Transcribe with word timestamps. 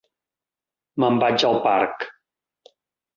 Me'n 1.03 1.19
vaig 1.23 1.45
al 1.49 1.59
parc. 1.65 2.07